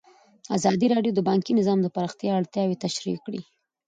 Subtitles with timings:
[0.57, 3.41] ازادي راډیو د بانکي نظام د پراختیا اړتیاوې تشریح کړي.